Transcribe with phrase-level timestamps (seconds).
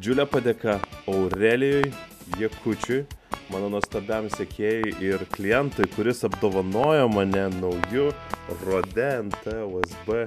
[0.00, 0.78] Didžiulė padėka
[1.12, 1.90] Aurelijui
[2.40, 3.02] Jekučiui,
[3.52, 8.06] mano nuostabiam sekėjai ir klientui, kuris apdovanojo mane nauju
[8.62, 10.24] Rode NT USB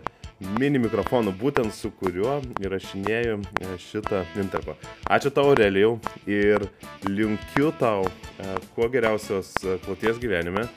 [0.62, 4.78] mini mikrofonu, būtent su kuriuo įrašinėju e, šitą intervą.
[5.10, 5.98] Ačiū tau, Aurelijau,
[6.30, 6.70] ir
[7.10, 10.70] linkiu tau e, kuo geriausios e, kloties gyvenime,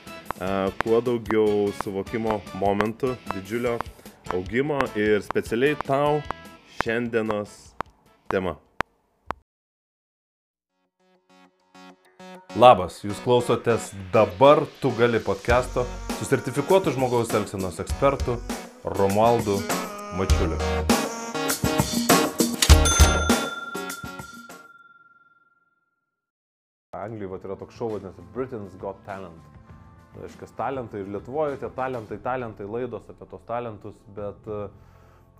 [0.81, 3.77] kuo daugiau suvokimo momentų, didžiulio
[4.33, 6.23] augimo ir specialiai tau
[6.79, 7.59] šiandienos
[8.33, 8.57] tema.
[12.57, 15.83] Labas, jūs klausotės dabar tu gali podcast'o
[16.17, 18.39] su sertifikuotu žmogaus elgsenos ekspertu
[18.97, 19.59] Romualdu
[20.17, 20.57] Mačiuliu.
[26.97, 29.53] Anglijoje yra toks šou vadinasi Britain's Got Talent.
[30.15, 34.65] Tai reiškia, talentai ir Lietuvoje tie talentai, talentai, laidos apie tos talentus, bet uh,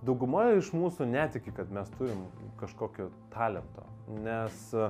[0.06, 2.22] dauguma iš mūsų netiki, kad mes turim
[2.60, 3.86] kažkokio talento.
[4.22, 4.88] Nes e,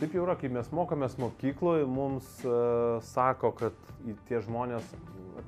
[0.00, 3.90] taip jau yra, kai mes mokomės mokykloje, mums uh, sako, kad
[4.28, 4.86] tie žmonės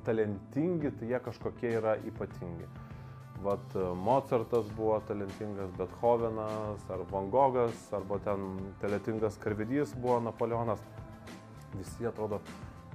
[0.05, 2.67] talentingi, tai jie kažkokie yra ypatingi.
[3.43, 8.45] Vat e, Mozartas buvo talentingas, Bethovenas, ar Van Gogas, arba ten
[8.81, 10.81] talentingas Karvedys buvo Napoleonas.
[11.75, 12.39] Visi atrodo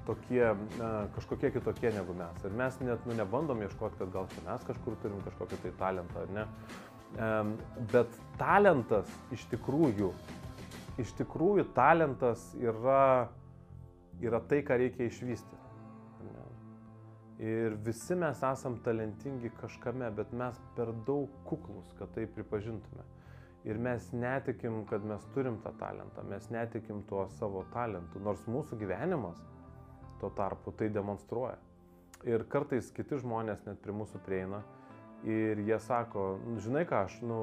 [0.07, 0.43] tokie,
[1.15, 2.45] kažkokie kitokie negu mes.
[2.45, 6.25] Ir mes net nu, nebandom ieškoti, kad gal čia mes kažkur turim kažkokį tai talentą,
[6.25, 6.47] ar ne.
[7.93, 10.11] Bet talentas iš tikrųjų,
[11.01, 13.31] iš tikrųjų talentas yra,
[14.23, 15.61] yra tai, ką reikia išvystyti.
[17.41, 23.07] Ir visi mes esam talentingi kažkame, bet mes per daug kuklus, kad tai pripažintume.
[23.65, 28.77] Ir mes netikim, kad mes turim tą talentą, mes netikim tuo savo talentu, nors mūsų
[28.81, 29.41] gyvenimas
[30.21, 31.57] tuo tarpu tai demonstruoja.
[32.29, 34.61] Ir kartais kiti žmonės net prie mūsų prieina
[35.25, 37.41] ir jie sako, nu, žinai ką, aš, nu,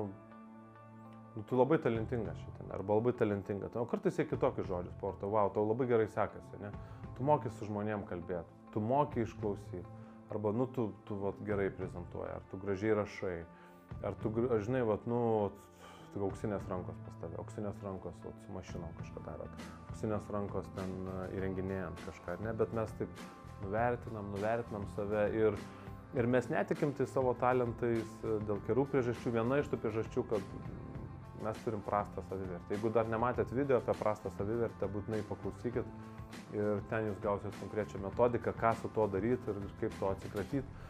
[1.37, 3.69] nu, tu labai talentingas šitą, arba labai talentinga.
[3.77, 6.73] O kartais jie kitokius žodžius porto, wow, tau labai gerai sekasi, ne?
[7.17, 9.83] Tu moki su žmonėm kalbėti, tu moki išklausyti,
[10.33, 13.37] arba, nu, tu, tu vat, gerai prezentuoji, ar tu gražiai rašai,
[14.05, 14.33] ar tu,
[14.65, 15.21] žinai, vat, nu,
[16.13, 20.95] tik auksinės rankos pas tave, auksinės rankos vat, su mašinom kažką darot, auksinės rankos ten
[21.37, 23.21] įrenginėjant kažką, ne, bet mes taip
[23.63, 25.57] nuvertinam, nuvertinam save ir,
[26.17, 29.33] ir mes netikim tai savo talentais e, dėl gerų priežasčių.
[29.37, 30.51] Viena iš tų priežasčių, kad
[31.43, 32.73] mes turim prastą savivertę.
[32.75, 38.53] Jeigu dar nematėt video apie prastą savivertę, būtinai paklausykit ir ten jūs gausit konkrečią metodiką,
[38.57, 40.83] ką su to daryti ir kaip to atsikratyti.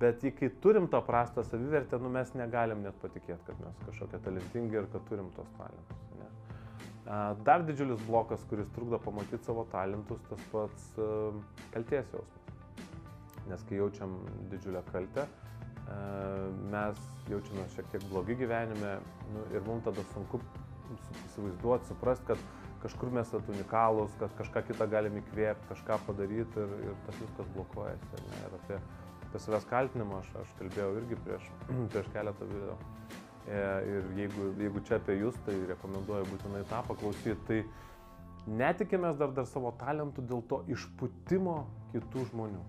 [0.00, 4.80] Bet kai turim tą prastą savivertę, nu mes negalim net patikėti, kad mes kažkokie talentingi
[4.80, 6.06] ir kad turim tos talentus.
[6.18, 6.30] Ne?
[7.46, 10.88] Dar didžiulis blokas, kuris trukdo pamatyti savo talentus, tas pats
[11.74, 12.56] kalties jausmas.
[13.48, 14.18] Nes kai jaučiam
[14.50, 15.28] didžiulę kaltę,
[16.72, 18.98] mes jaučiame šiek tiek blogi gyvenime
[19.32, 20.40] nu, ir mums tada sunku
[21.28, 22.46] įsivaizduoti, suprasti, kad
[22.82, 27.50] kažkur mes esame unikalūs, kad kažką kitą galim įkvėpti, kažką padaryti ir, ir tas viskas
[27.56, 28.22] blokuojasi.
[28.28, 28.40] Ne?
[28.46, 28.80] Ir apie
[29.28, 31.50] apie savęs kaltinimą aš, aš kalbėjau irgi prieš,
[31.92, 32.78] prieš keletą video.
[33.48, 37.36] E, ir jeigu, jeigu čia apie jūs, tai rekomenduoju būtinai tą paklausyti.
[37.48, 37.60] Tai
[38.62, 41.60] netikimės dar, dar savo talentų dėl to išputimo
[41.92, 42.64] kitų žmonių.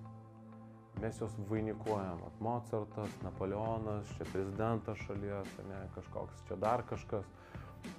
[1.02, 2.24] Mes juos vainikuojam.
[2.28, 7.28] At Mozartas, Napoleonas, čia prezidentas šalies, ne, kažkoks, čia dar kažkas.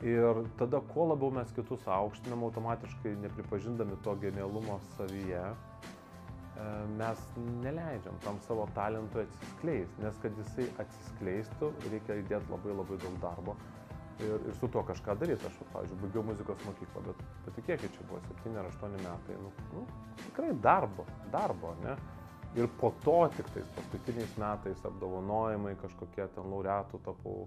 [0.05, 5.47] Ir tada kuo labiau mes kitus aukštinam automatiškai, nepripažindami to genialumo savyje,
[6.61, 7.21] E, mes
[7.65, 13.55] neleidžiam tam savo talentui atsiskleisti, nes kad jisai atsiskleistų, reikia įdėti labai labai daug darbo
[14.21, 15.47] ir, ir su tuo kažką daryti.
[15.49, 19.85] Aš, pavyzdžiui, baigiau muzikos mokyklą, bet patikėkit, čia buvo 7 ar 8 metai, nu, nu,
[20.27, 21.97] tikrai darbo, darbo, ne?
[22.59, 27.45] Ir po to tik tais paskutiniais metais apdovanojimai, kažkokie ten laureatų tapau,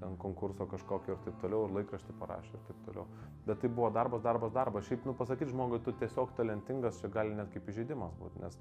[0.00, 3.04] ten konkurso kažkokio ir taip toliau, ir laikraštį parašė ir taip toliau.
[3.46, 4.88] Bet tai buvo darbas, darbas, darbas.
[4.88, 8.58] Šiaip, nu, pasakyti žmogui, tu tiesiog talentingas, čia gali net kaip įžeidimas būti, nes,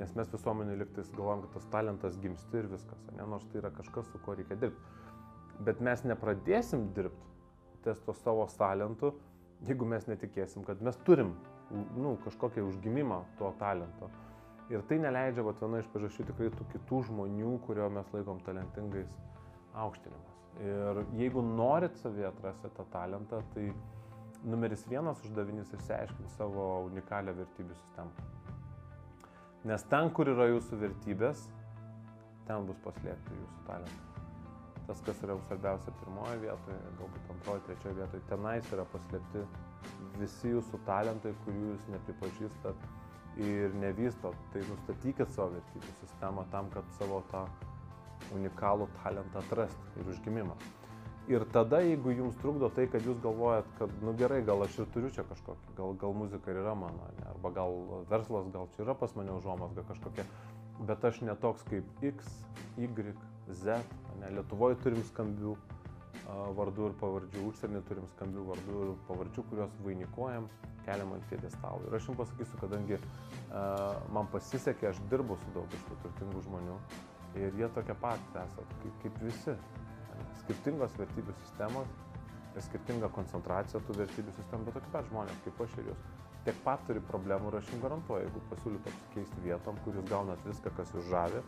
[0.00, 3.72] nes mes visuomenė liktais galvojam, kad tas talentas gimsti ir viskas, ne, nors tai yra
[3.74, 4.96] kažkas, su kuo reikia dirbti.
[5.66, 7.28] Bet mes nepradėsim dirbti
[7.84, 9.12] ties to savo talentu,
[9.66, 11.34] jeigu mes netikėsim, kad mes turim
[11.98, 14.08] nu, kažkokią užgimimą tuo talento.
[14.68, 19.14] Ir tai neleidžia, va, viena iš priežasčių tikrai tų kitų žmonių, kurio mes laikom talentingais,
[19.72, 20.34] aukštinimas.
[20.60, 23.70] Ir jeigu norit savyje atrasti tą talentą, tai
[24.44, 28.26] numeris vienas uždavinys išsiaiškinti savo unikalią vertybių sistemą.
[29.72, 31.48] Nes ten, kur yra jūsų vertybės,
[32.50, 34.04] ten bus paslėpti jūsų talentai.
[34.88, 39.48] Tas, kas yra svarbiausia pirmoje vietoje, galbūt antroje, trečioje vietoje, tenais yra paslėpti
[40.20, 42.88] visi jūsų talentai, kurių jūs nepripažįstat
[43.42, 44.36] ir nevystot.
[44.52, 47.46] Tai nustatykit savo vertybių sistemą tam, kad savo tą
[48.34, 50.58] unikalų talentą atrasti ir užgimimą.
[51.28, 54.86] Ir tada, jeigu jums trukdo tai, kad jūs galvojat, kad, nu gerai, gal aš ir
[54.94, 57.76] turiu čia kažkokį, gal, gal muzika yra mano, ne, arba gal
[58.08, 60.24] verslas, gal čia yra pas mane užuomasga kažkokia,
[60.88, 62.32] bet aš netoks kaip X,
[62.80, 63.12] Y,
[63.60, 63.76] Z,
[64.22, 65.52] ne, Lietuvoje turim skambių
[66.58, 70.48] vardų ir pavardžių, užsienį turim skambių vardų ir pavardžių, kuriuos vainikuojam,
[70.86, 71.88] keliam ant piedestalų.
[71.88, 76.44] Ir aš jums pasakysiu, kadangi uh, man pasisekė, aš dirbu su daug iš tų turtingų
[76.48, 76.76] žmonių
[77.38, 79.56] ir jie tokie patys esat, kaip, kaip visi
[80.42, 81.90] skirtingos vertybių sistemos
[82.56, 86.06] ir skirtinga koncentracija tų vertybių sistemų, bet tokie pat žmonės kaip aš ir jūs.
[86.46, 90.46] Tiek pat turi problemų ir aš jums garantuoju, jeigu pasiūlytų apsikeisti vietom, kur jūs gaunat
[90.48, 91.42] viską, kas jūs žavi,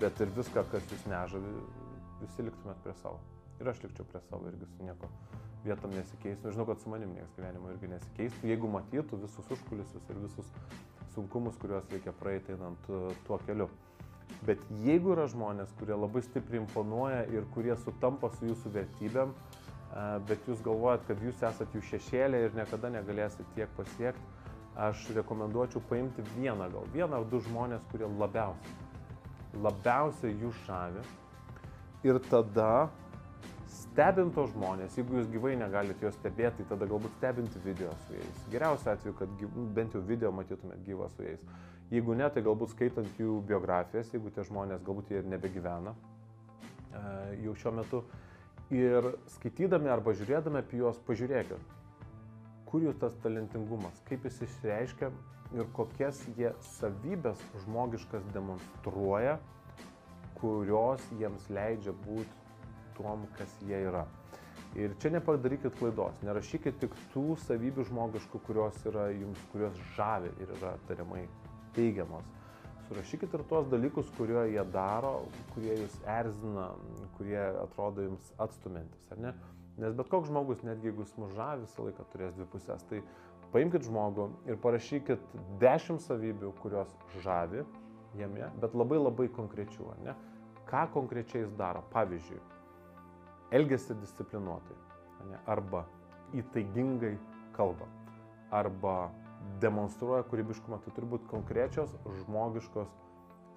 [0.00, 1.52] bet ir viską, kas jūs nežavi,
[2.22, 3.20] visi liktumėt prie savo.
[3.58, 5.10] Ir aš likčiau prie savo irgi su nieko
[5.64, 6.52] vietom nesikeistų.
[6.54, 10.52] Žinau, kad su manim niekas gyvenimo irgi nesikeistų, jeigu matytų visus užkulisius ir visus
[11.16, 12.90] sunkumus, kuriuos reikia praeiti einant
[13.26, 13.68] tuo keliu.
[14.46, 19.32] Bet jeigu yra žmonės, kurie labai stipriai imponuoja ir kurie sutampa su jūsų vertybėm,
[20.28, 24.22] bet jūs galvojat, kad jūs esat jų šešėlė ir niekada negalėsit tiek pasiekti,
[24.78, 28.76] aš rekomenduočiau paimti vieną gal, vieną ar du žmonės, kurie labiausiai,
[29.58, 31.02] labiausiai jūs žavi.
[32.06, 32.86] Ir tada
[33.98, 38.44] stebinto žmonės, jeigu jūs gyvai negalite juos stebėti, tai tada galbūt stebinti video su jais.
[38.52, 41.42] Geriausia atveju, kad gyv, bent jau video matytumėt gyvą su jais.
[41.90, 47.02] Jeigu ne, tai galbūt skaitant jų biografijas, jeigu tie žmonės galbūt jie ir nebegyvena e,
[47.42, 48.04] jau šiuo metu.
[48.70, 51.74] Ir skaitydami arba žiūrėdami apie juos, pažiūrėkit,
[52.70, 55.10] kur jų tas talentingumas, kaip jis išreiškia
[55.58, 59.40] ir kokias jie savybės žmogiškas demonstruoja,
[60.38, 62.37] kurios jiems leidžia būti
[62.98, 64.04] tuom, kas jie yra.
[64.76, 70.52] Ir čia nepadarykit klaidos, nerašykit tik tų savybių žmogiškų, kurios yra jums, kurios žavi ir
[70.58, 71.22] yra tariamai
[71.76, 72.26] teigiamos.
[72.88, 75.14] Surašykit ir tuos dalykus, kurie jie daro,
[75.54, 76.70] kurie jūs erzina,
[77.18, 79.32] kurie atrodo jums atstumintis, ar ne?
[79.78, 82.84] Nes bet koks žmogus, netgi jeigu jis muža, visą laiką turės dvi pusės.
[82.90, 83.02] Tai
[83.52, 87.64] paimkite žmogų ir parašykit dešimt savybių, kurios žavi
[88.18, 90.16] jame, bet labai labai konkrečių, ar ne?
[90.68, 91.84] Ką konkrečiai jis daro?
[91.92, 92.40] Pavyzdžiui,
[93.50, 94.76] elgesi disciplinuotai,
[95.30, 95.40] ne?
[95.46, 95.84] arba
[96.36, 97.14] įtaigingai
[97.56, 97.88] kalba,
[98.54, 98.96] arba
[99.62, 102.90] demonstruoja kūrybiškumą, tai turi būti konkrečios žmogiškos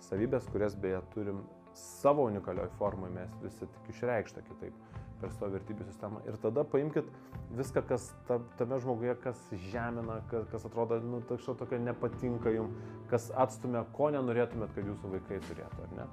[0.07, 1.43] savybės, kurias beje turim
[1.77, 6.23] savo unikalioj formai, mes visi tik išreikštą kitaip per savo vertybių sistemą.
[6.25, 7.11] Ir tada paimkite
[7.57, 9.39] viską, kas ta, tame žmoguje, kas
[9.69, 12.75] žemina, kas, kas atrodo, nu, kažko tokio nepatinka jums,
[13.11, 16.11] kas atstumia, ko nenorėtumėt, kad jūsų vaikai turėtų, ar ne?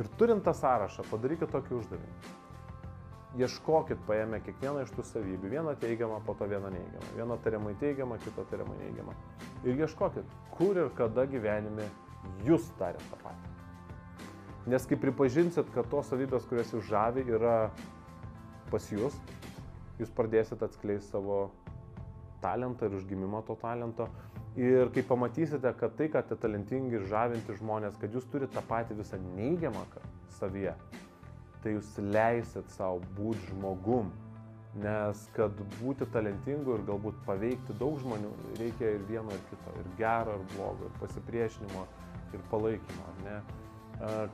[0.00, 2.43] Ir turint tą sąrašą, padarykite tokį uždavinį
[3.38, 5.50] ieškokit paėmę kiekvieną iš tų savybių.
[5.56, 7.08] Vieną teigiamą, po to vieną neigiamą.
[7.16, 9.14] Vieną tariamai teigiamą, kitą tariamai neigiamą.
[9.66, 11.88] Ir ieškokit, kur ir kada gyvenime
[12.46, 13.52] jūs tarėt tą patį.
[14.70, 17.68] Nes kai pripažinsit, kad tos savybės, kurias jūs žavi, yra
[18.70, 19.16] pas jūs,
[19.98, 21.50] jūs pradėsit atskleisti savo
[22.44, 24.08] talentą ir užgimimą to talento.
[24.54, 28.62] Ir kai pamatysite, kad tai, kad tai talentingi ir žavinti žmonės, kad jūs turite tą
[28.68, 29.82] patį visą neigiamą
[30.38, 30.76] savyje,
[31.64, 34.12] tai jūs leisit savo būti žmogum.
[34.74, 39.92] Nes kad būti talentingu ir galbūt paveikti daug žmonių, reikia ir vieno, ir kito, ir
[40.00, 41.84] gero, ir blogo, ir pasipriešinimo,
[42.34, 43.12] ir palaikymo.
[43.22, 43.36] Ne?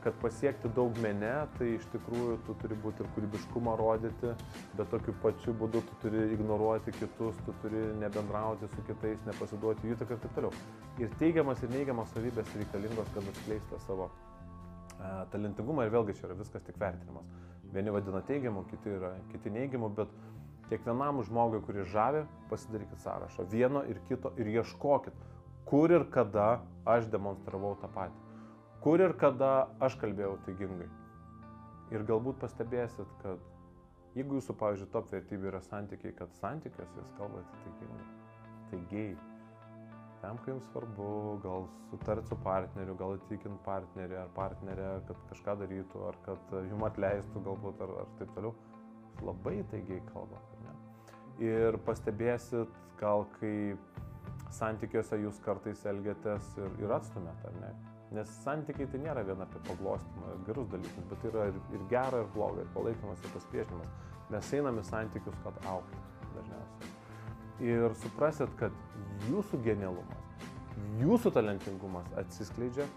[0.01, 1.29] Kad pasiekti daug mene,
[1.59, 4.33] tai iš tikrųjų tu turi būti ir kūrybiškumą rodyti,
[4.79, 9.99] bet tokiu pačiu būdu tu turi ignoruoti kitus, tu turi nebendrauti su kitais, nepasiduoti jų
[9.99, 10.51] ir taip toliau.
[10.97, 14.09] Ir teigiamas ir neigiamas savybės reikalingos, kad atskleistų savo
[15.31, 17.27] talentingumą ir vėlgi čia yra viskas tik vertinimas.
[17.71, 20.11] Vieni vadina teigiamu, kiti, yra, kiti neigiamu, bet
[20.69, 25.15] kiekvienam žmogui, kuris žavi, pasidarykit sąrašą vieno ir kito ir ieškokit,
[25.67, 28.27] kur ir kada aš demonstravau tą patį.
[28.83, 30.89] Kur ir kada aš kalbėjau teigingai.
[31.91, 33.41] Ir galbūt pastebėsit, kad
[34.15, 38.07] jeigu jūsų, pavyzdžiui, top vertybė yra santykiai, kad santykiuose jūs kalbate teigingai.
[38.71, 39.11] Teigiai
[40.21, 41.09] tam, kai jums svarbu,
[41.43, 46.85] gal sutart su partneriu, gal įtikint partnerį ar partnerę, kad kažką darytų, ar kad jum
[46.87, 48.53] atleistų galbūt, ar, ar taip toliau,
[49.25, 50.41] labai taigiai kalba.
[51.41, 53.73] Ir pastebėsit, gal kai
[54.53, 57.71] santykiuose jūs kartais elgiatės ir, ir atstumėt, ar ne?
[58.11, 62.21] Nes santykiai tai nėra viena apie paglostimą ir gerus dalykus, bet yra ir, ir gera,
[62.21, 63.99] ir bloga, ir palaikymas, ir pasipriešinimas.
[64.35, 66.03] Mes einame santykius, kad aukti
[66.35, 66.90] dažniausiai
[67.61, 68.75] ir suprasit, kad
[69.29, 70.47] jūsų genialumas,
[71.01, 72.87] jūsų talentingumas atsiskleidžia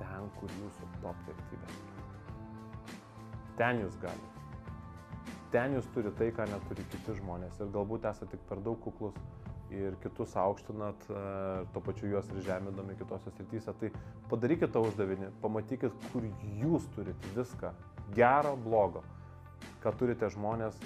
[0.00, 1.78] ten, kur jūsų top vertybė.
[3.60, 4.36] Ten jūs galite.
[5.50, 7.58] Ten jūs turite tai, ką neturi kiti žmonės.
[7.60, 9.16] Ir galbūt esate tik per daug kuklus
[9.70, 11.22] ir kitus aukštinat, e,
[11.74, 13.74] tuo pačiu juos ir žemindami kitose srityse.
[13.80, 13.90] Tai
[14.30, 16.26] padarykite tą uždavinį, pamatykit, kur
[16.62, 17.72] jūs turite viską,
[18.16, 19.04] gero, blogo,
[19.82, 20.78] ką turite žmonės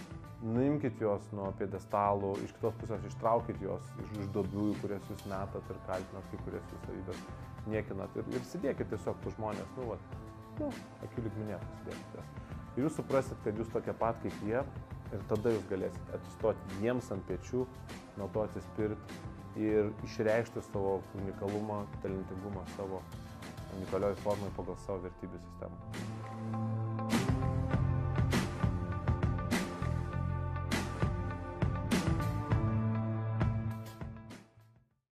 [0.42, 5.70] nuimkit juos nuo piedestalų, iš kitos pusės ištraukit juos iš, iš duobių, kurias jūs metat
[5.72, 7.22] ir kaltinat, kai kurias jūs savybės
[7.70, 9.98] niekinat ir, ir sėdėkit tiesiog tų žmonės, nu, va,
[10.60, 10.70] nu,
[11.06, 12.26] akių lygminėt sėdėkite.
[12.74, 14.64] Ir jūs suprasit, kad jūs tokie pat kaip jie
[15.14, 17.62] ir tada jūs galėsit atsistoti jiems ant pečių,
[18.18, 19.22] nuo to atsispirti
[19.64, 23.02] ir išreikšti savo unikalumą, talentingumą savo
[23.78, 26.23] unikalioj formai pagal savo vertybių sistemą.